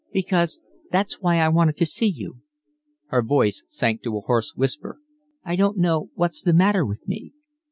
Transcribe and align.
"Because 0.11 0.63
that's 0.89 1.21
why 1.21 1.37
I 1.37 1.47
wanted 1.49 1.77
to 1.77 1.85
see 1.85 2.07
you." 2.07 2.39
Her 3.09 3.21
voice 3.21 3.63
sank 3.67 4.01
to 4.01 4.17
a 4.17 4.21
hoarse 4.21 4.55
whisper. 4.55 4.97
"I 5.45 5.55
don't 5.55 5.77
know 5.77 6.09
what's 6.15 6.41
the 6.41 6.53
matter 6.53 6.83
with 6.83 7.07
me." 7.07 7.33